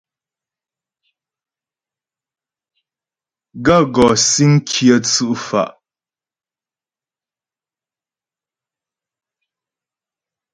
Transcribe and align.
Gaə̂ 3.65 3.81
gɔ́ 3.93 4.09
síŋ 4.29 4.51
kyə 4.69 4.95
tsʉ́' 5.05 5.37
fá'. 5.45 5.71